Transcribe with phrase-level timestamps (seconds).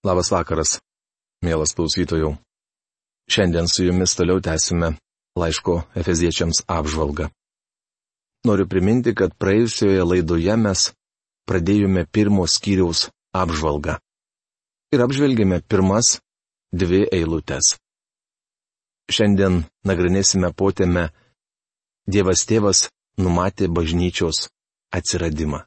[0.00, 0.78] Labas vakaras,
[1.44, 2.30] mielas klausytojų.
[3.28, 4.94] Šiandien su jumis toliau tęsime
[5.36, 7.26] laiško Efeziečiams apžvalgą.
[8.48, 10.86] Noriu priminti, kad praėjusioje laidoje mes
[11.44, 13.98] pradėjome pirmo skyriaus apžvalgą.
[14.96, 16.16] Ir apžvelgėme pirmas
[16.72, 17.76] dvi eilutes.
[19.12, 21.10] Šiandien nagrinėsime potėme
[22.08, 22.86] Dievas tėvas
[23.20, 24.46] numatė bažnyčios
[24.96, 25.66] atsiradimą.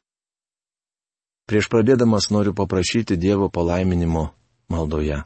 [1.44, 4.30] Prieš pradėdamas noriu paprašyti Dievo palaiminimo
[4.72, 5.18] maldoje.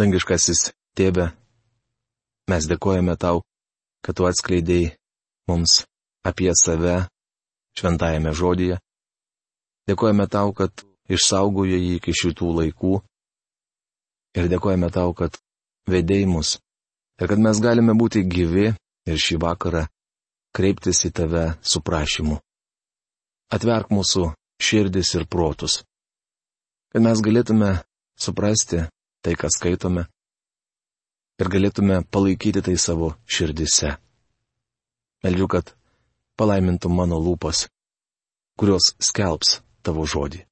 [0.00, 1.26] Dangiškasis tėve,
[2.48, 3.42] mes dėkojame tau,
[4.00, 4.94] kad tu atskleidėjai
[5.50, 5.82] mums
[6.24, 7.02] apie save
[7.76, 8.80] šventajame žodyje.
[9.90, 10.72] Dėkojame tau, kad
[11.12, 12.96] išsaugojo jį iki šitų laikų.
[14.40, 15.36] Ir dėkojame tau, kad
[15.84, 16.56] vedėjai mus.
[17.20, 19.84] Ir kad mes galime būti gyvi ir šį vakarą
[20.56, 22.40] kreiptis į tave su prašymu
[23.54, 25.82] atverk mūsų širdis ir protus.
[26.92, 27.72] Kad mes galėtume
[28.18, 28.84] suprasti
[29.22, 30.06] tai, ką skaitome,
[31.38, 33.96] ir galėtume palaikyti tai savo širdise.
[35.24, 35.74] Meldžiu, kad
[36.38, 37.66] palaimintų mano lūpas,
[38.58, 40.44] kurios skelbs tavo žodį.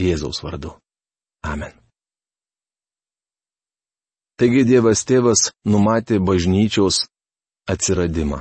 [0.00, 0.74] Jėzaus vardu.
[1.46, 1.72] Amen.
[4.40, 7.04] Taigi Dievas tėvas numatė bažnyčiaus
[7.68, 8.40] atsiradimą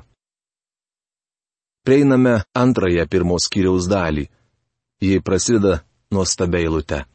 [1.86, 4.28] prieiname antrąją pirmos kiriaus dalį.
[5.02, 5.80] Ji prasideda
[6.12, 7.06] nuostabia eilute.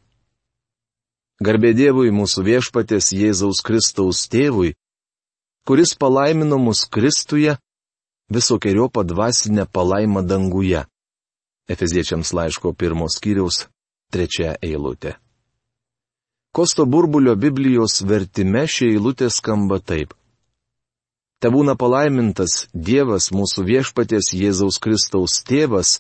[1.44, 4.72] Garbė Dievui mūsų viešpatės Jėzaus Kristaus tėvui,
[5.66, 7.56] kuris palaimino mus Kristuje
[8.30, 10.84] visokiojo padvasinę palaimą danguje.
[11.68, 13.66] Efeziečiams laiško pirmos kiriaus
[14.12, 15.16] trečia eilutė.
[16.54, 20.14] Kosto burbulio Biblijos vertime ši eilutė skamba taip.
[21.44, 25.98] Te būna palaimintas Dievas mūsų viešpatės Jėzaus Kristaus tėvas,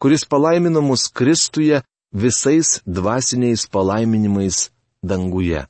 [0.00, 1.82] kuris palaimino mus Kristuje
[2.24, 4.62] visais dvasiniais palaiminimais
[5.04, 5.66] danguje.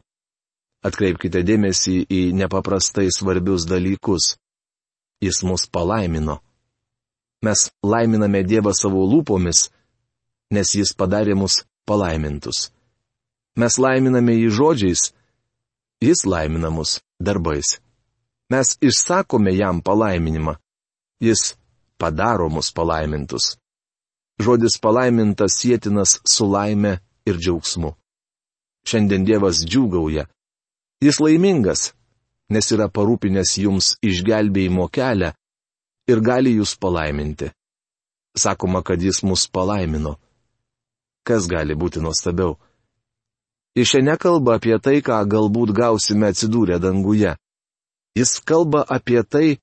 [0.87, 4.37] Atkreipkite dėmesį į nepaprastai svarbius dalykus.
[5.19, 6.39] Jis mus palaimino.
[7.43, 9.67] Mes laiminame Dievą savo lūpomis,
[10.55, 12.69] nes Jis padarė mus palaimintus.
[13.59, 15.09] Mes laiminame jį žodžiais,
[15.99, 17.81] Jis laimina mus darbais.
[18.53, 20.55] Mes išsakome jam palaiminimą.
[21.27, 21.43] Jis
[22.01, 23.45] padaro mus palaimintus.
[24.45, 26.99] Žodis palaimintas sėtinas su laime
[27.29, 27.93] ir džiaugsmu.
[28.89, 30.27] Šiandien Dievas džiūgauja.
[31.05, 31.93] Jis laimingas,
[32.53, 35.31] nes yra parūpinęs jums išgelbėjimo kelią
[36.11, 37.53] ir gali jūs palaiminti.
[38.43, 40.17] Sakoma, kad jis mus palaimino.
[41.27, 42.59] Kas gali būti nuostabiau?
[43.79, 47.37] Jis šiandien kalba apie tai, ką galbūt gausime atsidūrę danguje.
[48.15, 49.59] Jis kalba apie tai,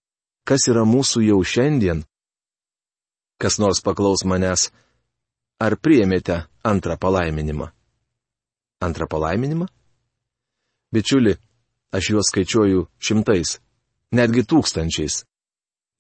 [0.47, 2.01] kas yra mūsų jau šiandien.
[3.39, 4.69] Kas nors paklaus manęs,
[5.61, 7.69] ar priemėte antrą palaiminimą?
[8.81, 9.67] Antrą palaiminimą?
[10.91, 11.35] Bičiuli,
[11.93, 13.59] aš juos skaičiuoju šimtais,
[14.17, 15.23] netgi tūkstančiais.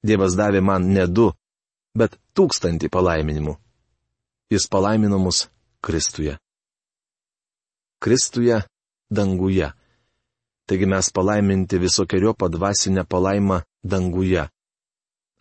[0.01, 1.29] Dievas davė man ne du,
[1.93, 3.55] bet tūkstantį palaiminimų.
[4.49, 5.45] Jis palaimino mus
[5.85, 6.39] Kristuje.
[7.99, 8.63] Kristuje
[9.11, 9.69] danguje.
[10.69, 14.43] Taigi mes palaiminti visokiojo padvasinę palaimą danguje.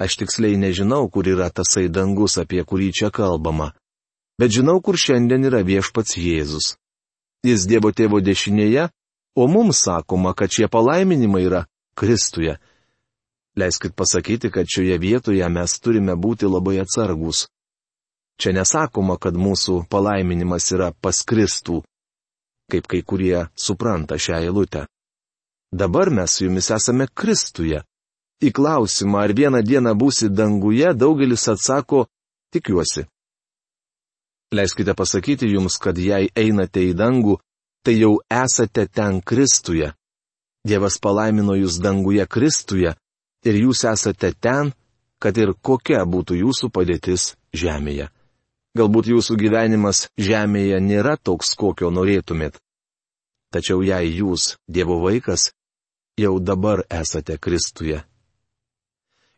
[0.01, 3.75] Aš tiksliai nežinau, kur yra tasai dangus, apie kurį čia kalbama.
[4.41, 6.79] Bet žinau, kur šiandien yra viešpats Jėzus.
[7.45, 8.89] Jis Dievo tėvo dešinėje,
[9.37, 11.65] o mums sakoma, kad šie palaiminimai yra
[11.99, 12.57] Kristuje.
[13.59, 17.49] Leiskit pasakyti, kad šioje vietoje mes turime būti labai atsargus.
[18.41, 21.83] Čia nesakoma, kad mūsų palaiminimas yra pas Kristų,
[22.71, 24.87] kaip kai kurie supranta šią eilutę.
[25.73, 27.83] Dabar mes su jumis esame Kristuje.
[28.41, 32.07] Į klausimą, ar vieną dieną būsi danguje, daugelis atsako,
[32.55, 33.05] tikiuosi.
[34.55, 37.37] Leiskite pasakyti jums, kad jei einate į dangų,
[37.85, 39.93] tai jau esate ten Kristuje.
[40.65, 42.95] Dievas palaimino jūs danguje Kristuje
[43.45, 44.73] ir jūs esate ten,
[45.21, 48.09] kad ir kokia būtų jūsų padėtis žemėje.
[48.79, 52.57] Galbūt jūsų gyvenimas žemėje nėra toks, kokio norėtumėt.
[53.53, 55.51] Tačiau jei jūs, Dievo vaikas,
[56.19, 58.03] jau dabar esate Kristuje.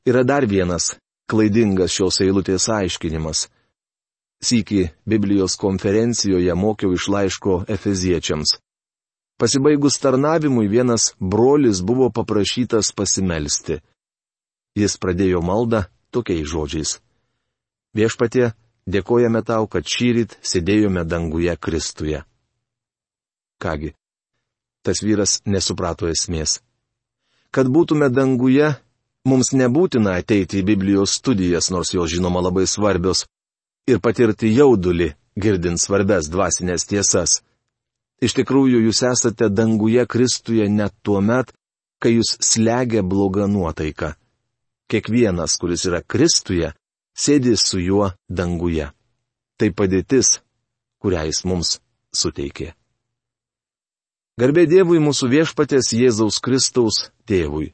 [0.08, 0.94] Yra dar vienas
[1.30, 3.48] klaidingas šios eilutės aiškinimas.
[4.40, 8.56] Sykį Biblijos konferencijoje mokiau iš laiško Efeziečiams.
[9.40, 13.78] Pasibaigus tarnavimui vienas brolis buvo paprašytas pasimelsti.
[14.76, 16.96] Jis pradėjo maldą tokiais žodžiais.
[17.96, 18.52] Viešpatie,
[18.88, 22.24] dėkojame tau, kad šyrit sėdėjome danguje Kristuje.
[23.60, 23.92] Kągi,
[24.82, 26.60] tas vyras nesuprato esmės.
[27.50, 28.74] Kad būtume danguje,
[29.26, 33.24] mums nebūtina ateiti į Biblijos studijas, nors jos žinoma labai svarbios,
[33.90, 37.40] ir patirti jaudulį, girdint svarbes dvasinės tiesas.
[38.22, 41.50] Iš tikrųjų, jūs esate danguje Kristuje net tuo met,
[42.00, 44.14] kai jūs slegia bloga nuotaika.
[44.90, 46.72] Kiekvienas, kuris yra Kristuje,
[47.16, 48.90] sėdi su juo danguje.
[49.58, 50.38] Tai padėtis,
[51.02, 51.78] kurią jis mums
[52.16, 52.74] suteikė.
[54.40, 57.70] Garbė Dievui mūsų viešpatės Jėzaus Kristaus tėvui.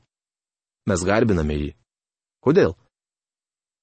[0.86, 1.70] Mes garbiname jį.
[2.44, 2.76] Kodėl?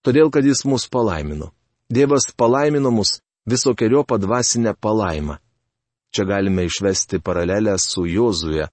[0.03, 1.51] Todėl, kad jis mus palaimino.
[1.91, 3.17] Dievas palaimino mus
[3.49, 5.37] visokiojo padvasinę palaimą.
[6.13, 8.67] Čia galime išvesti paralelę su Jozuje,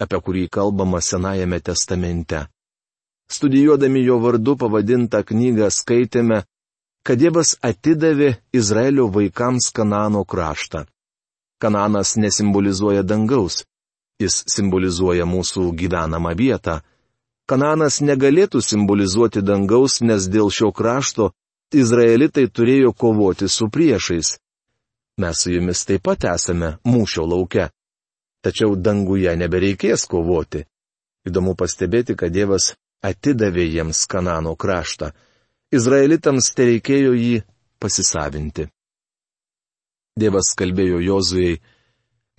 [0.00, 2.46] apie kurį kalbama Senajame testamente.
[3.30, 6.40] Studijuodami jo vardu pavadintą knygą skaitėme,
[7.06, 10.86] kad Dievas atidavė Izraelio vaikams Kanano kraštą.
[11.60, 13.64] Kananas nesimbolizuoja dangaus,
[14.20, 16.80] jis simbolizuoja mūsų gyvenamą vietą
[17.50, 21.32] Kananas negalėtų simbolizuoti dangaus, nes dėl šio krašto
[21.74, 24.36] Izraelitai turėjo kovoti su priešais.
[25.18, 27.64] Mes su jumis taip pat esame mūšio lauke.
[28.46, 30.62] Tačiau danguje nebereikės kovoti.
[31.26, 32.70] Įdomu pastebėti, kad Dievas
[33.02, 35.10] atidavė jiems Kanano kraštą.
[35.74, 37.42] Izraelitams te reikėjo jį
[37.82, 38.68] pasisavinti.
[40.22, 41.58] Dievas kalbėjo Jozujai,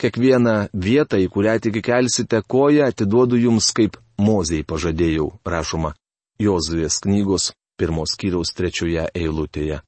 [0.02, 5.94] kiekvieną vietą, į kurią tik kelsite koją, atiduodu jums kaip Mozei pažadėjau, rašoma
[6.42, 9.82] Jozuvės knygos pirmos kiriaus trečioje eilutėje.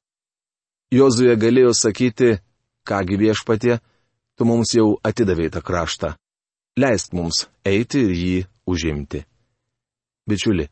[0.94, 2.38] Jozuje galėjo sakyti,
[2.86, 3.80] kągi viešpatie,
[4.38, 6.14] tu mums jau atidavai tą kraštą.
[6.78, 8.38] Leisk mums eiti ir jį
[8.70, 9.22] užimti.
[10.30, 10.68] Bičiuli,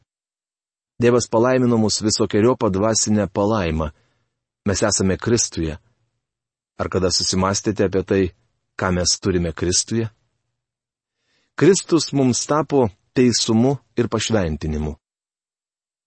[1.02, 3.88] Dievas palaimino mus visokiojo padvasinę palaimą.
[4.66, 5.74] Mes esame Kristuje.
[6.78, 8.22] Ar kada susimastėte apie tai,
[8.78, 10.08] ką mes turime Kristuje?
[11.54, 14.96] Kristus mums tapo teisumu ir pašventinimu.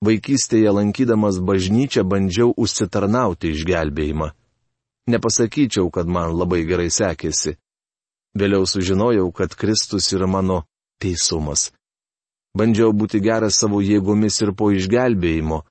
[0.05, 4.31] Vaikystėje lankydamas bažnyčią bandžiau užsitarnauti išgelbėjimą.
[5.07, 7.55] Nepasakyčiau, kad man labai gerai sekėsi.
[8.35, 10.63] Vėliau sužinojau, kad Kristus yra mano
[10.99, 11.69] teisumas.
[12.57, 15.61] Bandžiau būti geras savo jėgomis ir po išgelbėjimo,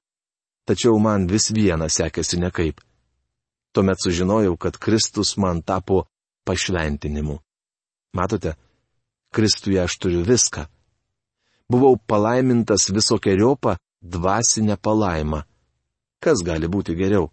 [0.68, 2.80] tačiau man vis viena sekėsi nekaip.
[3.74, 6.04] Tuomet sužinojau, kad Kristus man tapo
[6.44, 7.38] pašventinimu.
[8.14, 8.54] Matote,
[9.34, 10.68] Kristuje aš turiu viską
[11.68, 15.42] buvau palaimintas visokiojopą dvasinę palaimą.
[16.22, 17.30] Kas gali būti geriau?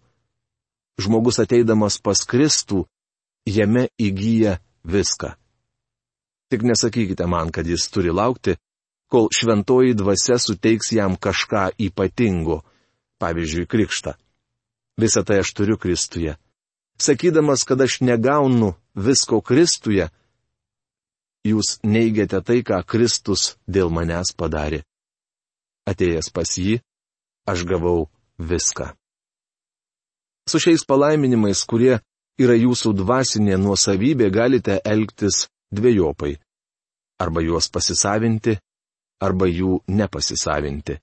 [1.00, 2.84] Žmogus ateidamas pas Kristų,
[3.48, 5.32] jame įgyja viską.
[6.52, 8.58] Tik nesakykite man, kad jis turi laukti,
[9.08, 12.60] kol šventoji dvasia suteiks jam kažką ypatingo,
[13.20, 14.12] pavyzdžiui, krikštą.
[15.00, 16.36] Visą tai aš turiu Kristuje.
[17.02, 20.06] Sakydamas, kad aš negaunu visko Kristuje,
[21.42, 24.82] jūs neigiate tai, ką Kristus dėl manęs padarė.
[25.90, 26.78] Atėjęs pas jį,
[27.50, 28.06] aš gavau
[28.38, 28.92] viską.
[30.46, 31.98] Su šiais palaiminimais, kurie
[32.38, 36.36] yra jūsų dvasinė nuosavybė, galite elgtis dviejopai.
[37.22, 38.56] Arba juos pasisavinti,
[39.22, 40.98] arba jų nepasisavinti.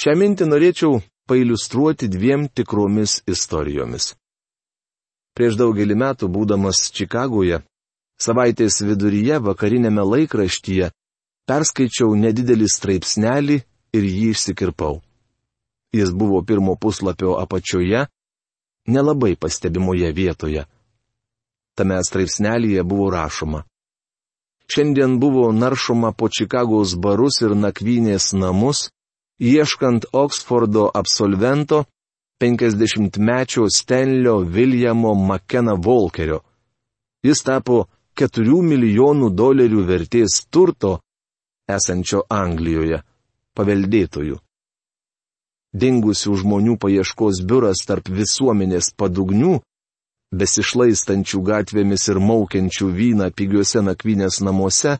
[0.00, 4.12] Šią mintį norėčiau pailustruoti dviem tikromis istorijomis.
[5.36, 7.62] Prieš daugelį metų, būdamas Čikagoje,
[8.22, 10.92] Savaitės viduryje vakarinėme laikraštyje
[11.48, 13.56] perskaičiau nedidelį straipsnelį
[13.96, 15.00] ir jį išsikirpau.
[15.92, 18.06] Jis buvo pirmo puslapio apačioje,
[18.88, 20.64] nelabai pastebimoje vietoje.
[21.76, 23.64] Tame straipsnelėje buvo rašoma.
[24.70, 28.90] Šiandien buvo naršoma po Čikagos barus ir nakvynės namus,
[29.40, 31.84] ieškant Oksfordo absolvento
[32.42, 36.40] 50-mečio Stenlio Viljamo Makena Volkerio.
[37.22, 37.84] Jis tapo
[38.18, 40.96] 4 milijonų dolerių vertės turto
[41.70, 42.98] esančio Anglijoje
[43.54, 44.40] paveldėtojų.
[45.72, 49.60] Dingusių žmonių paieškos biuras tarp visuomenės padugnių,
[50.34, 54.98] besišlaistančių gatvėmis ir maukiančių vyną pigiuose nakvynės namuose,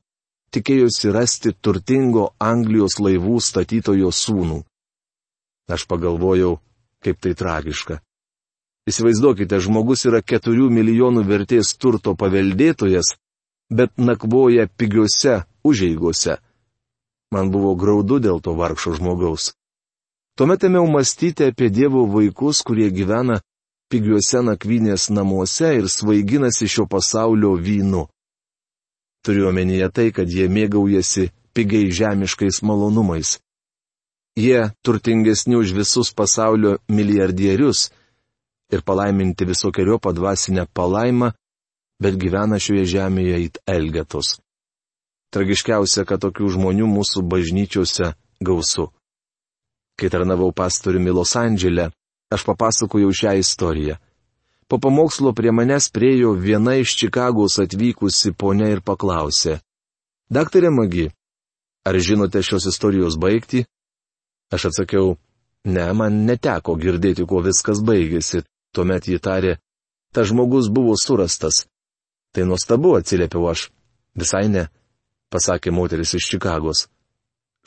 [0.54, 4.62] tikėjosi rasti turtingo Anglijos laivų statytojo sūnų.
[5.72, 6.60] Aš pagalvojau,
[7.04, 8.00] kaip tai tragiška.
[8.90, 13.14] Įsivaizduokite, žmogus yra 4 milijonų vertės turto paveldėtojas,
[13.70, 16.38] bet nakvoja pigiuose užeigose.
[17.32, 19.52] Man buvo graudu dėl to vargšo žmogaus.
[20.36, 23.38] Tuomet ėmiau mąstyti apie Dievo vaikus, kurie gyvena
[23.92, 28.06] pigiuose nakvynės namuose ir svaiginasi šio pasaulio vynu.
[29.22, 33.38] Turiu omenyje tai, kad jie mėgaujasi pigiai žemiškais malonumais.
[34.36, 37.90] Jie turtingesni už visus pasaulio milijardierius,
[38.72, 41.30] ir palaiminti visokiojo padvasinę palaimą,
[42.02, 44.38] bet gyvena šioje žemėje it elgetos.
[45.32, 48.12] Tragiškiausia, kad tokių žmonių mūsų bažnyčiose
[48.44, 48.88] gausu.
[49.96, 51.90] Kai tarnavau pastoriumi Los Andželė,
[52.32, 53.96] aš papasakojau šią istoriją.
[54.68, 59.60] Po pamokslo prie manęs priejo viena iš Čikagos atvykusi ponia ir paklausė.
[60.32, 61.10] Daktarė Magi,
[61.84, 63.66] ar žinote šios istorijos baigti?
[64.52, 65.16] Aš atsakiau,
[65.64, 68.42] ne, man neteko girdėti, kuo viskas baigėsi.
[68.72, 69.56] Tuomet ji tarė,
[70.12, 71.66] ta žmogus buvo surastas.
[72.32, 73.68] Tai nuostabu, atsiliepiau aš.
[74.16, 74.66] Visai ne,
[75.32, 76.86] pasakė moteris iš Čikagos.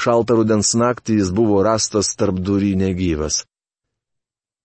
[0.01, 3.46] Šaltą rudens naktį jis buvo rastas tarp durį negyvas.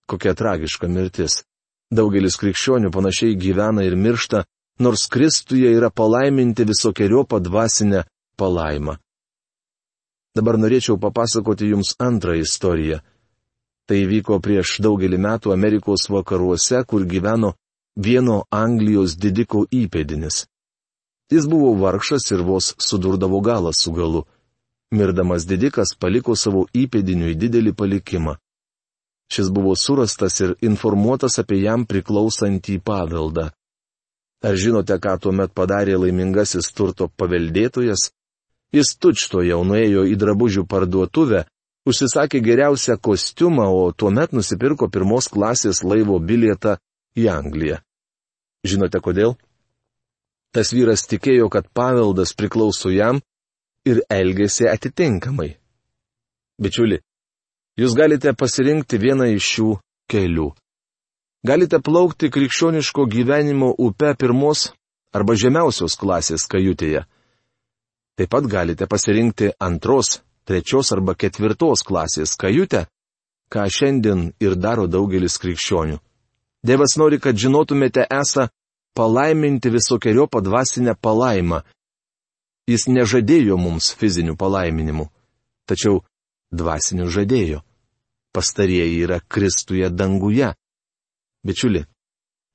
[0.09, 1.43] Kokia tragiška mirtis.
[1.91, 4.43] Daugelis krikščionių panašiai gyvena ir miršta,
[4.79, 8.03] nors Kristuje yra palaiminti visokiojo padvasinę
[8.39, 8.97] palaimą.
[10.35, 13.01] Dabar norėčiau papasakoti Jums antrą istoriją.
[13.87, 17.55] Tai vyko prieš daugelį metų Amerikos vakaruose, kur gyveno
[17.95, 20.45] vieno Anglijos didiko įpėdinis.
[21.31, 24.23] Jis buvo vargšas ir vos sudurdavo galą su galu.
[24.91, 28.35] Mirdamas didikas paliko savo įpėdiniui didelį palikimą.
[29.31, 33.51] Šis buvo surastas ir informuotas apie jam priklausantį paveldą.
[34.43, 38.09] Ar žinote, ką tuomet padarė laimingasis turto paveldėtojas?
[38.71, 41.43] Jis tučto jau nuėjo į drabužių parduotuvę,
[41.87, 46.77] užsisakė geriausią kostiumą, o tuomet nusipirko pirmos klasės laivo bilietą
[47.17, 47.81] į Angliją.
[48.63, 49.35] Žinote kodėl?
[50.55, 53.21] Tas vyras tikėjo, kad paveldas priklauso jam
[53.87, 55.55] ir elgėsi atitinkamai.
[56.61, 56.99] Bičiuli,
[57.79, 59.69] jūs galite pasirinkti vieną iš šių
[60.11, 60.51] kelių.
[61.47, 64.69] Galite plaukti krikščioniško gyvenimo upe pirmos
[65.15, 67.07] arba žemiausios klasės kajutėje.
[68.21, 72.83] Taip pat galite pasirinkti antros, trečios arba ketvirtos klasės kajutę,
[73.49, 75.97] ką šiandien ir daro daugelis krikščionių.
[76.61, 78.45] Dievas nori, kad žinotumėte esą
[78.93, 81.63] palaiminti visokiojo padvasinę palaimą,
[82.69, 85.07] Jis nežadėjo mums fizinių palaiminimų,
[85.65, 86.03] tačiau
[86.53, 87.63] dvasinių žadėjo.
[88.37, 90.53] Pastarieji yra Kristuje danguje.
[91.41, 91.81] Bičiuli,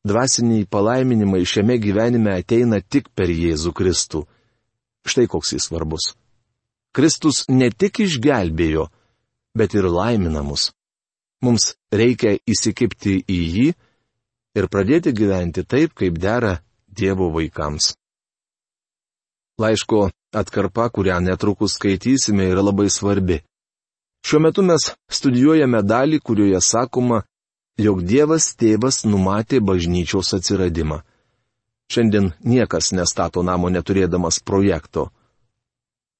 [0.06, 4.22] dvasiniai palaiminimai šiame gyvenime ateina tik per Jėzų Kristų.
[5.06, 6.14] Štai koks jis svarbus.
[6.96, 8.88] Kristus ne tik išgelbėjo,
[9.56, 10.70] bet ir laimina mus.
[11.44, 13.66] Mums reikia įsikipti į jį
[14.56, 16.56] ir pradėti gyventi taip, kaip dera
[16.96, 17.92] Dievo vaikams.
[19.60, 23.42] Laiško atkarpa, kurią netrukus skaitysime, yra labai svarbi.
[24.24, 27.22] Šiuo metu mes studijuojame dalį, kurioje sakoma,
[27.76, 31.02] jog Dievas tėvas numatė bažnyčios atsiradimą.
[31.92, 35.10] Šiandien niekas nestato namo neturėdamas projekto.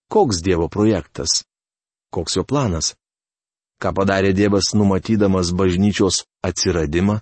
[0.08, 1.42] Koks Dievo projektas?
[2.14, 2.94] Koks jo planas?
[3.82, 7.18] Ką padarė Dievas numatydamas bažnyčios atsiradimą?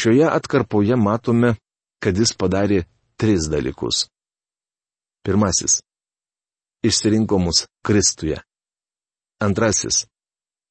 [0.00, 1.54] Šioje atkarpoje matome,
[2.02, 2.84] kad jis padarė
[3.20, 4.08] tris dalykus.
[5.24, 5.80] Pirmasis.
[6.82, 8.40] Išsirinko mus Kristuje.
[9.40, 10.06] Antrasis.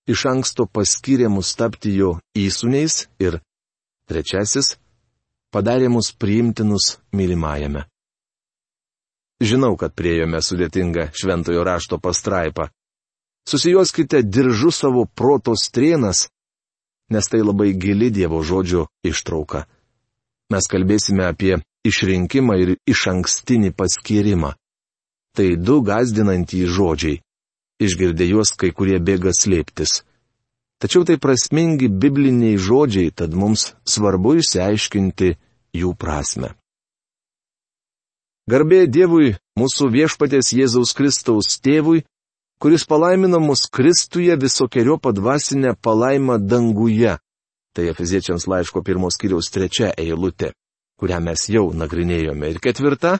[0.10, 3.40] Iš anksto paskyrė mus tapti jo įsūniais ir
[4.10, 4.76] trečiasis.
[5.50, 7.86] Padarė mus priimtinus mylimajame.
[9.40, 12.68] Žinau, kad priejome sudėtingą šventojo rašto pastraipą.
[13.50, 16.28] Susijuoskite diržu savo proto strienas,
[17.10, 19.64] nes tai labai gili Dievo žodžio ištrauka.
[20.54, 21.56] Mes kalbėsime apie
[21.88, 24.54] išrinkimą ir iš ankstinį paskirimą.
[25.34, 27.22] Tai du gazdinantys žodžiai.
[27.80, 30.04] Išgirdė juos kai kurie bėga slėptis.
[30.80, 35.34] Tačiau tai prasmingi bibliniai žodžiai, tad mums svarbu išsiaiškinti
[35.76, 36.54] jų prasme.
[38.50, 42.06] Garbė Dievui, mūsų viešpatės Jėzaus Kristaus tėvui,
[42.64, 47.20] kuris palaimino mus Kristuje visokiojo padvasinę palaimą danguje.
[47.76, 50.56] Tai Efeziečiams laiško pirmos kiriaus trečia eilutė
[51.00, 52.52] kurią mes jau nagrinėjome.
[52.52, 53.20] Ir ketvirta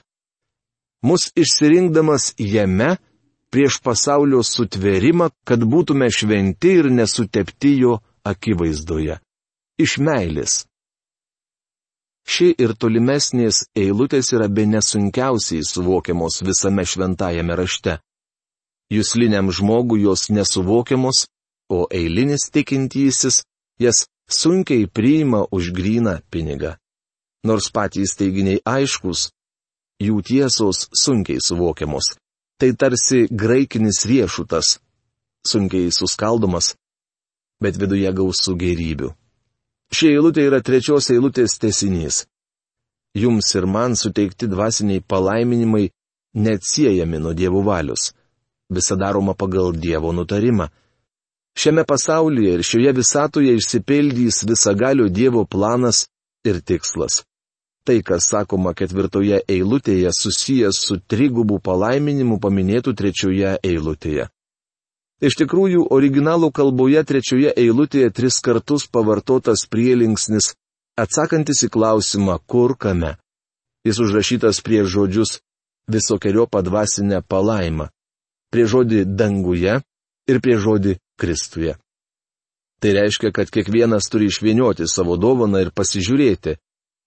[1.08, 2.98] -mus išsirinkdamas jame
[3.50, 9.18] prieš pasaulio sutverimą, kad būtume šventi ir nesutepti jo akivaizdoje.
[9.80, 10.64] Iš meilės.
[12.30, 17.96] Ši ir tolimesnės eilutės yra be nesunkiausiai suvokiamos visame šventajame rašte.
[18.90, 21.26] Jūsliniam žmogui jos nesuvokiamos,
[21.70, 23.42] o eilinis tikintysis
[23.80, 26.76] jas sunkiai priima už gryną pinigą.
[27.46, 29.30] Nors patys teiginiai aiškus,
[30.02, 32.19] jų tiesos sunkiai suvokiamos.
[32.60, 34.74] Tai tarsi graikinis riešutas,
[35.48, 36.74] sunkiai suskaldomas,
[37.64, 39.08] bet viduje gausų gerybių.
[39.96, 42.26] Ši eilutė yra trečios eilutės tesinys.
[43.16, 45.88] Jums ir man suteikti dvasiniai palaiminimai
[46.36, 48.12] neatsiejami nuo dievų valios.
[48.70, 50.68] Visa daroma pagal dievo nutarimą.
[51.56, 56.04] Šiame pasaulyje ir šioje visatoje išsipildys visagalio dievo planas
[56.44, 57.24] ir tikslas.
[57.88, 64.28] Tai, kas sakoma ketvirtoje eilutėje, susijęs su trigubų palaiminimu paminėtų trečioje eilutėje.
[65.20, 70.54] Iš tikrųjų, originalų kalboje trečioje eilutėje tris kartus pavartotas prielinksnis
[71.00, 73.16] atsakantis į klausimą, kur kame.
[73.84, 75.40] Jis užrašytas prie žodžius
[75.88, 77.88] visokiojo padvasinę palaimą,
[78.52, 79.80] prie žodį danguje
[80.28, 81.76] ir prie žodį Kristuje.
[82.80, 86.56] Tai reiškia, kad kiekvienas turi išvienioti savo dovaną ir pasižiūrėti,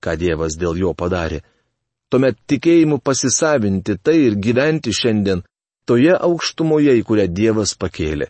[0.03, 1.41] ką Dievas dėl jo padarė.
[2.11, 5.41] Tuomet tikėjimu pasisavinti tai ir gyventi šiandien
[5.89, 8.29] toje aukštumoje, į kurią Dievas pakėlė.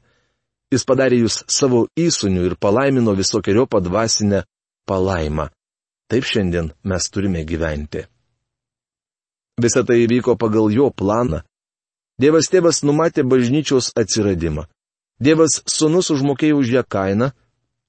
[0.73, 4.45] Jis padarė jūs savo įsunių ir palaimino visokiojo padvasinę
[4.89, 5.49] palaimą.
[6.09, 8.05] Taip šiandien mes turime gyventi.
[9.61, 11.43] Visą tai įvyko pagal jo planą.
[12.17, 14.65] Dievas tėvas numatė bažnyčios atsiradimą.
[15.21, 17.31] Dievas sunus užmokėjo už ją kainą,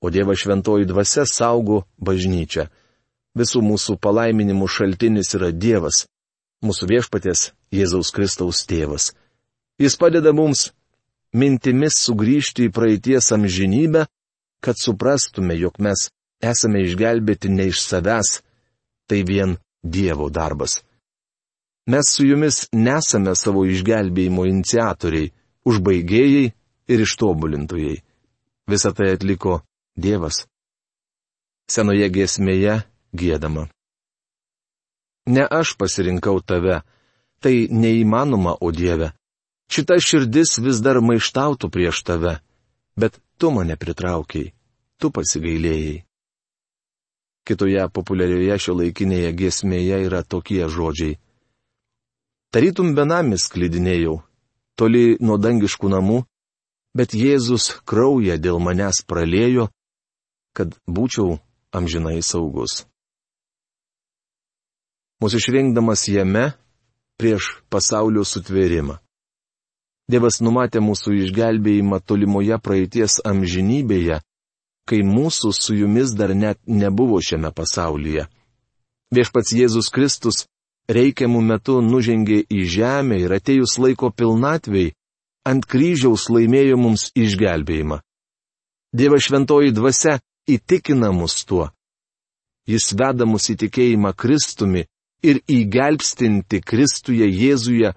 [0.04, 2.68] o Dievas šventoji dvasia saugo bažnyčią.
[3.34, 6.04] Visų mūsų palaiminimų šaltinis yra Dievas,
[6.62, 9.10] mūsų viešpatės Jėzaus Kristaus tėvas.
[9.82, 10.68] Jis padeda mums
[11.34, 14.06] mintimis sugrįžti į praeities amžinybę,
[14.62, 16.08] kad suprastume, jog mes
[16.44, 18.38] esame išgelbėti ne iš savęs,
[19.10, 20.78] tai vien Dievo darbas.
[21.86, 25.32] Mes su jumis nesame savo išgelbėjimo iniciatoriai,
[25.68, 26.46] užbaigėjai
[26.88, 27.98] ir ištobulintojai.
[28.70, 29.58] Visą tai atliko
[29.92, 30.46] Dievas.
[31.68, 32.78] Senoje giesmėje
[33.14, 33.68] gėdama.
[35.26, 36.83] Ne aš pasirinkau tave,
[37.40, 39.12] tai neįmanoma, o Dieve.
[39.73, 42.35] Šita širdis vis dar maištautų prieš tave,
[42.97, 44.52] bet tu mane pritraukiai,
[45.00, 46.02] tu pasigailėjai.
[47.44, 51.18] Kitoje populiarioje šio laikinėje giesmėje yra tokie žodžiai.
[52.52, 54.21] Tarytum benamis klydinėjau,
[54.78, 56.21] toli nuo dangiškų namų,
[56.97, 59.68] bet Jėzus kraują dėl manęs pralėjo,
[60.56, 61.40] kad būčiau
[61.75, 62.85] amžinai saugus.
[65.25, 66.50] Mūsų išrinkdamas jame
[67.16, 68.99] prieš pasaulio sutvėrimą.
[70.12, 74.19] Dievas numatė mūsų išgelbėjimą tolimoje praeities amžinybėje,
[74.85, 78.26] kai mūsų su jumis dar net nebuvo šiame pasaulyje.
[79.16, 80.45] Viešpats Jėzus Kristus
[80.93, 84.93] reikiamų metų nužengė į žemę ir atejus laiko pilnatvei,
[85.49, 88.02] ant kryžiaus laimėjo mums išgelbėjimą.
[88.93, 91.71] Dieva šventoji dvasia įtikina mus tuo.
[92.69, 94.84] Jis veda mus į tikėjimą Kristumi
[95.25, 97.95] ir įgelbstinti Kristuje Jėzuje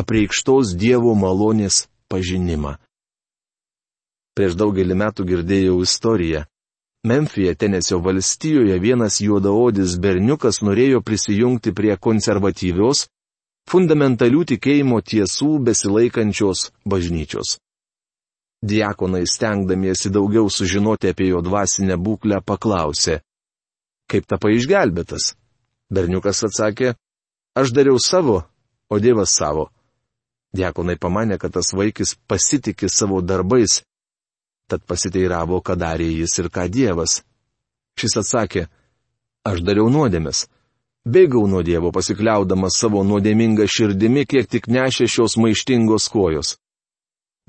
[0.00, 2.76] apreikštos Dievo malonės pažinimą.
[4.34, 6.44] Prieš daugelį metų girdėjau istoriją,
[7.04, 13.06] Memfyje, Tenesio valstijoje vienas juodaodis berniukas norėjo prisijungti prie konservatyvios,
[13.70, 17.56] fundamentalių tikėjimo tiesų besilaikančios bažnyčios.
[18.60, 23.22] Diakonai stengdamiesi daugiau sužinoti apie jo dvasinę būklę paklausė,
[24.04, 25.32] kaip tapai išgelbėtas.
[25.90, 26.94] Berniukas atsakė,
[27.58, 28.42] aš dariau savo,
[28.90, 29.70] o Dievas savo.
[30.54, 33.80] Diakonai pamanė, kad tas vaikis pasitikė savo darbais
[34.70, 37.20] tad pasiteiravo, ką darė jis ir ką Dievas.
[37.98, 38.66] Šis atsakė,
[39.50, 40.46] aš dariau nuodėmės.
[41.10, 46.58] Bėgau nuo Dievo pasikliaudamas savo nuodėmingą širdimi, kiek tik nešė šios maištingos kojos.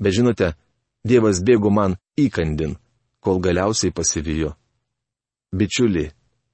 [0.02, 0.54] Bet žinote,
[1.06, 2.76] Dievas bėgo man įkandin,
[3.20, 4.54] kol galiausiai pasivijo.
[5.52, 6.08] Bičiuli,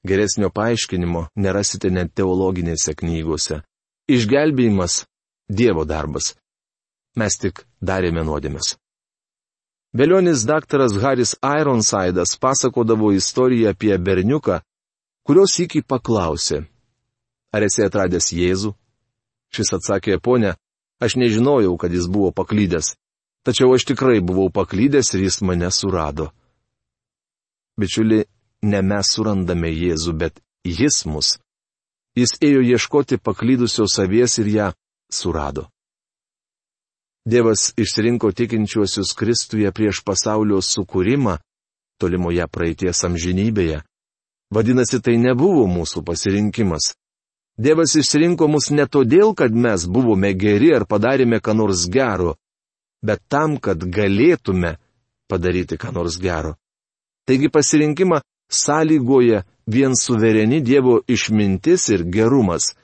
[0.09, 3.63] geresnio paaiškinimo nerasite net teologinėse knygose.
[4.09, 5.05] Išgelbėjimas-
[5.59, 6.35] Dievo darbas.
[7.17, 8.77] Mes tik darėme nuodėmės.
[9.93, 14.61] Velionis daktaras Haris Ironsidas pasakodavo istoriją apie berniuką,
[15.27, 16.67] kurios iki paklausė.
[17.53, 18.75] Ar esi atradęs Jėzų?
[19.49, 20.55] Šis atsakė, ponė,
[21.01, 22.95] aš nežinojau, kad jis buvo paklydęs,
[23.49, 26.29] tačiau aš tikrai buvau paklydęs ir jis mane surado.
[27.81, 28.27] Bičiuli,
[28.63, 31.37] ne mes surandame Jėzų, bet jis mus.
[32.19, 34.69] Jis ėjo ieškoti paklydusios avies ir ją
[35.13, 35.69] surado.
[37.29, 41.37] Dievas išsirinko tikinčiuosius Kristuje prieš pasaulio sukūrimą,
[42.01, 43.83] tolimoje praeities amžinybėje.
[44.55, 46.95] Vadinasi, tai nebuvo mūsų pasirinkimas.
[47.59, 52.37] Dievas išsirinko mus ne todėl, kad mes buvome geri ar padarėme ką nors gero,
[53.05, 54.79] bet tam, kad galėtume
[55.29, 56.55] padaryti ką nors gero.
[57.29, 62.75] Taigi pasirinkimą sąlygoja vien suvereni Dievo išmintis ir gerumas.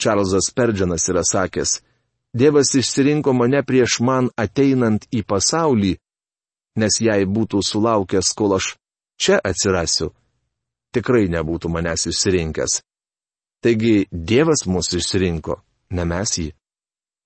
[0.00, 1.80] Čarlzas Perdžianas yra sakęs,
[2.32, 5.96] Dievas išsirinko mane prieš man ateinant į pasaulį,
[6.78, 8.76] nes jei būtų sulaukęs, kol aš
[9.18, 10.12] čia atsirasiu,
[10.94, 12.80] tikrai nebūtų manęs išsirinkęs.
[13.60, 15.58] Taigi Dievas mus išsirinko,
[15.90, 16.48] ne mes jį.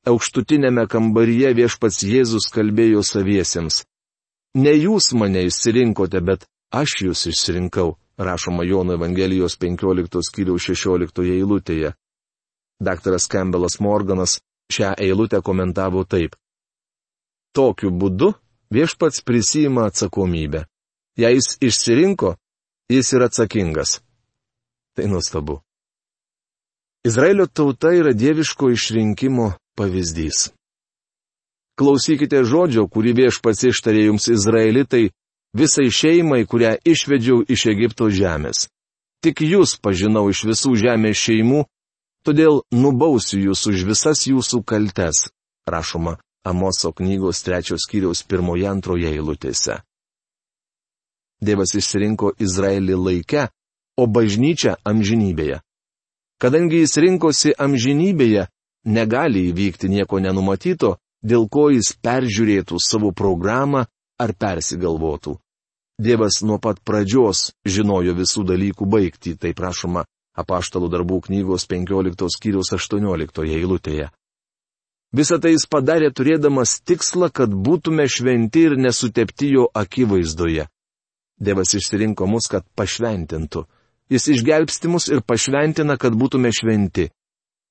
[0.09, 3.85] Aukštutinėme kambaryje viešpats Jėzus kalbėjo saviesiems.
[4.57, 6.49] Ne jūs mane išsirinkote, bet
[6.81, 11.95] aš jūs išsirinkau, rašoma Jono Evangelijos 15 skyriaus 16 eilutėje.
[12.81, 14.41] Daktaras Campbellas Morganas
[14.73, 16.35] šią eilutę komentavo taip.
[17.55, 18.33] Tokiu būdu
[18.75, 20.65] viešpats prisima atsakomybę.
[21.17, 22.35] Jei jis išsirinko,
[22.91, 24.01] jis yra atsakingas.
[24.95, 25.61] Tai nuostabu.
[27.07, 30.51] Izraelio tauta yra dieviško išrinkimo pavyzdys.
[31.79, 35.11] Klausykite žodžio, kurį viešpats ištarė jums Izraelitai,
[35.55, 38.69] visai šeimai, kurią išvedžiau iš Egipto žemės.
[39.25, 41.65] Tik jūs pažinau iš visų žemės šeimų,
[42.27, 45.29] todėl nubausiu jūs už visas jūsų kaltes,
[45.65, 49.79] rašoma Amoso knygos trečios kiriaus pirmoje antroje eilutėse.
[51.41, 53.47] Dievas išsirinko Izraelį laike,
[53.97, 55.63] o bažnyčia amžinybėje.
[56.37, 58.45] Kadangi jis rinkosi amžinybėje,
[58.85, 63.87] negali įvykti nieko nenumatyto, dėl ko jis peržiūrėtų savo programą
[64.21, 65.39] ar persigalvotų.
[65.99, 70.03] Dievas nuo pat pradžios žinojo visų dalykų baigti, tai prašoma
[70.35, 74.11] apaštalų darbų knygos 15 skyriaus 18 eilutėje.
[75.15, 80.67] Visą tai jis padarė turėdamas tikslą, kad būtume šventi ir nesutepti jo akivaizdoje.
[81.39, 83.63] Dievas išsirinko mus, kad pašventintų.
[84.11, 87.07] Jis išgelbsti mus ir pašventina, kad būtume šventi.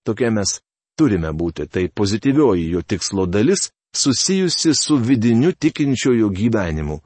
[0.07, 0.61] Tokie mes
[0.95, 1.67] turime būti.
[1.67, 7.01] Tai pozityvioji jo tikslo dalis susijusi su vidiniu tikinčiojo gyvenimu.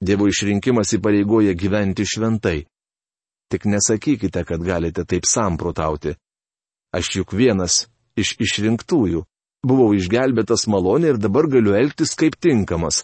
[0.00, 2.64] Dievo išrinkimas įpareigoja gyventi šventai.
[3.52, 6.14] Tik nesakykite, kad galite taip samprotauti.
[6.96, 7.84] Aš juk vienas
[8.16, 9.24] iš išrinktųjų.
[9.66, 13.02] Buvau išgelbėtas malonė ir dabar galiu elgtis kaip tinkamas.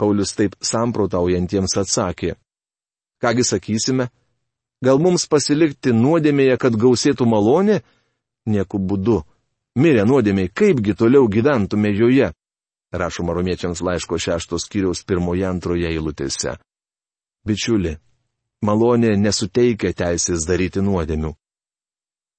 [0.00, 2.36] Paulius taip samprotaujantiems atsakė.
[3.20, 4.08] Kągi sakysime?
[4.80, 7.82] Gal mums pasilikti nuodėmėje, kad gausėtų malonė?
[8.48, 9.20] Nieku būdu.
[9.76, 12.30] Mirė nuodėmėje, kaipgi toliau gyventume joje?
[12.92, 16.56] Rašoma romiečiams laiško šeštos kiriaus pirmoje antroje eilutėse.
[17.46, 17.98] Bičiuli,
[18.64, 21.34] malonė nesuteikia teisės daryti nuodėmių.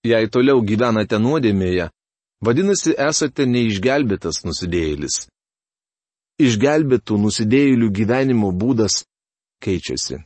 [0.10, 1.90] Jei toliau gyvenate nuodėmėje,
[2.40, 5.26] Vadinasi, esate neišgelbėtas nusidėjėlis.
[6.40, 9.02] Išgelbėtų nusidėjėlių gyvenimo būdas
[9.66, 10.22] keičiasi.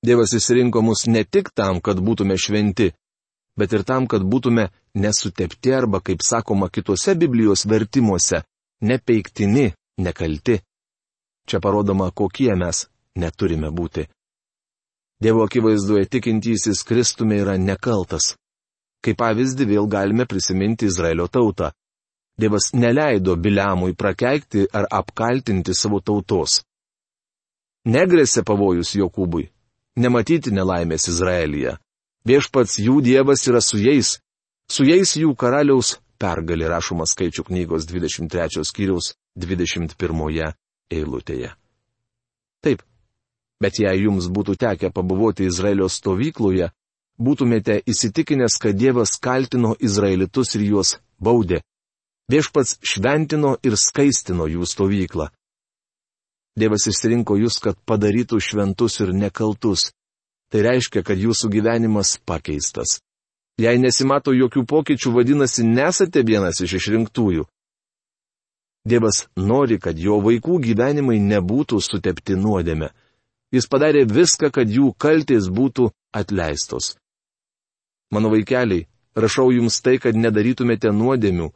[0.00, 2.94] Dievas įsirinko mus ne tik tam, kad būtume šventi,
[3.60, 8.40] bet ir tam, kad būtume nesutepti arba, kaip sakoma kitose Biblijos vertimuose,
[8.80, 10.60] nepeiktini, nekalti.
[11.48, 14.06] Čia parodoma, kokie mes neturime būti.
[15.20, 18.34] Dievo akivaizdoje tikintysis Kristume yra nekaltas.
[19.04, 21.72] Kaip pavyzdį vėl galime prisiminti Izraelio tautą.
[22.40, 26.62] Dievas neleido Biliamui prakeikti ar apkaltinti savo tautos.
[27.84, 29.50] Negresė pavojus Jokūbui.
[30.00, 31.76] Nematyti nelaimės Izraelyje.
[32.24, 34.18] Viešpats jų Dievas yra su jais.
[34.70, 40.52] Su jais jų karaliaus pergalė rašoma skaičių knygos 23 skyriaus 21
[40.90, 41.54] eilutėje.
[42.60, 42.84] Taip.
[43.60, 46.70] Bet jei jums būtų tekę pabuvoti Izraelio stovykloje,
[47.20, 51.60] būtumėte įsitikinęs, kad Dievas kaltino Izraelitus ir juos baudė.
[52.30, 55.28] Viešpats šventino ir skaistino jų stovyklą.
[56.56, 59.90] Dievas išsirinko jūs, kad padarytų šventus ir nekaltus.
[60.50, 62.98] Tai reiškia, kad jūsų gyvenimas pakeistas.
[63.60, 67.44] Jei nesimato jokių pokyčių, vadinasi, nesate vienas iš išrinktųjų.
[68.88, 72.88] Dievas nori, kad jo vaikų gyvenimai nebūtų sutepti nuodėme.
[73.52, 76.94] Jis padarė viską, kad jų kaltės būtų atleistos.
[78.10, 81.50] Mano vaikeliai, rašau jums tai, kad nedarytumėte nuodėmių,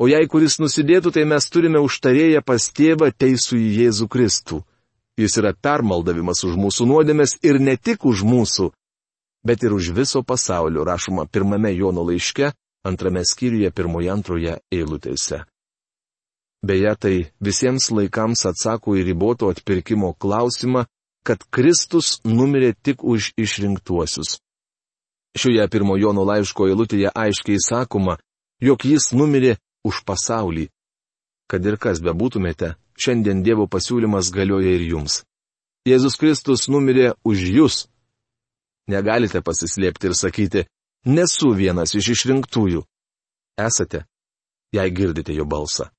[0.00, 4.62] o jei kuris nusidėtų, tai mes turime užtarėję pas tėvą teisų į Jėzų Kristų.
[5.20, 8.72] Jis yra permaldavimas už mūsų nuodėmės ir ne tik už mūsų,
[9.46, 12.52] bet ir už viso pasaulio, rašoma pirmame Jono laiške,
[12.84, 15.42] antrame skyriuje pirmoje antroje eilutėse.
[16.62, 20.84] Beje, tai visiems laikams atsako į riboto atpirkimo klausimą,
[21.26, 24.38] kad Kristus numirė tik už išrinktuosius.
[25.38, 28.18] Šioje pirmo Jono laiško eilutėje aiškiai sakoma,
[28.60, 30.68] jog jis numirė už pasaulį.
[31.50, 35.22] Kad ir kas bebūtumėte, šiandien Dievo pasiūlymas galioja ir jums.
[35.88, 37.76] Jėzus Kristus numirė už jūs.
[38.90, 40.64] Negalite pasislėpti ir sakyti,
[41.06, 42.82] nesu vienas iš išrinktųjų.
[43.58, 44.06] Esate,
[44.74, 45.90] jei girdite jo balsą.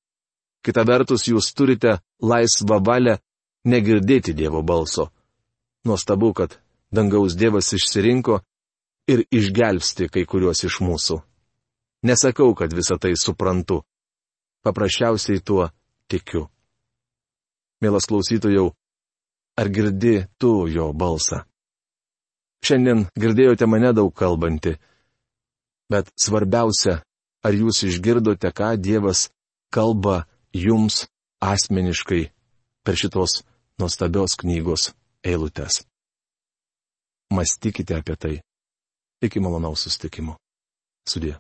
[0.64, 3.18] Kita vertus, jūs turite laisvą valią
[3.68, 5.10] negirdėti Dievo balso.
[5.86, 6.60] Nuostabu, kad
[6.92, 8.40] dangaus Dievas išsirinko
[9.12, 11.20] ir išgelbsti kai kuriuos iš mūsų.
[12.08, 13.84] Nesakau, kad visą tai suprantu.
[14.64, 15.70] Paprasčiausiai tuo
[16.08, 16.48] tikiu.
[17.84, 18.72] Mielas klausytojau,
[19.60, 21.44] ar girdi tu jo balsą?
[22.64, 24.78] Šiandien girdėjote mane daug kalbantį.
[25.92, 27.02] Bet svarbiausia,
[27.44, 29.28] ar jūs išgirdote, ką Dievas
[29.74, 30.24] kalba
[30.56, 31.04] jums
[31.44, 32.24] asmeniškai
[32.88, 33.42] per šitos
[33.80, 34.94] nuostabios knygos
[35.28, 35.84] eilutes.
[37.34, 38.36] Mąstykite apie tai.
[39.24, 40.38] Iki malonaus sustikimo.
[41.10, 41.36] Sudė.